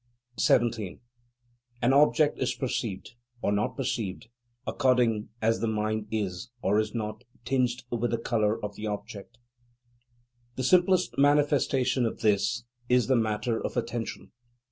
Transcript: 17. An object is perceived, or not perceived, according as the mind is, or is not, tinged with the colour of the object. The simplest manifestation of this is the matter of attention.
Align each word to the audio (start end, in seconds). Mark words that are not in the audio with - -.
17. 0.39 0.99
An 1.79 1.93
object 1.93 2.39
is 2.39 2.55
perceived, 2.55 3.11
or 3.43 3.51
not 3.51 3.77
perceived, 3.77 4.29
according 4.65 5.29
as 5.43 5.59
the 5.59 5.67
mind 5.67 6.07
is, 6.09 6.49
or 6.63 6.79
is 6.79 6.95
not, 6.95 7.23
tinged 7.45 7.83
with 7.91 8.09
the 8.09 8.17
colour 8.17 8.59
of 8.65 8.73
the 8.75 8.87
object. 8.87 9.37
The 10.55 10.63
simplest 10.63 11.19
manifestation 11.19 12.07
of 12.07 12.21
this 12.21 12.63
is 12.89 13.05
the 13.05 13.15
matter 13.15 13.63
of 13.63 13.77
attention. 13.77 14.31